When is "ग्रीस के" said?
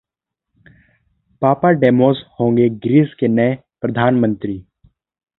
2.85-3.27